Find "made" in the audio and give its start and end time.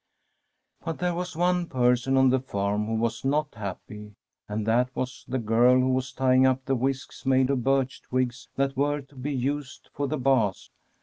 7.23-7.51